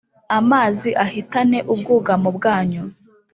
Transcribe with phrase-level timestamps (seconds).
[0.39, 2.83] amazi ahitane ubwugamo bwanyu.